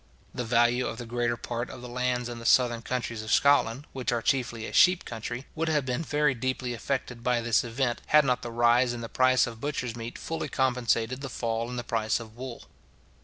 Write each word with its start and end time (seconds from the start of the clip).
The 0.33 0.43
value 0.43 0.87
of 0.87 0.97
the 0.97 1.05
greater 1.05 1.37
part 1.37 1.69
of 1.69 1.83
the 1.83 1.87
lands 1.87 2.27
in 2.27 2.39
the 2.39 2.45
southern 2.47 2.81
counties 2.81 3.21
of 3.21 3.31
Scotland, 3.31 3.85
which 3.93 4.11
are 4.11 4.23
chiefly 4.23 4.65
a 4.65 4.73
sheep 4.73 5.05
country, 5.05 5.45
would 5.53 5.67
have 5.69 5.85
been 5.85 6.01
very 6.01 6.33
deeply 6.33 6.73
affected 6.73 7.21
by 7.23 7.39
this 7.39 7.63
event, 7.63 8.01
had 8.07 8.25
not 8.25 8.41
the 8.41 8.49
rise 8.51 8.93
in 8.93 9.01
the 9.01 9.09
price 9.09 9.45
of 9.45 9.61
butcher's 9.61 9.95
meat 9.95 10.17
fully 10.17 10.49
compensated 10.49 11.21
the 11.21 11.29
fall 11.29 11.69
in 11.69 11.75
the 11.75 11.83
price 11.83 12.19
of 12.19 12.35
wool. 12.35 12.63